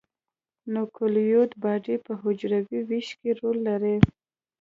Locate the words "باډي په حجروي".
1.61-2.79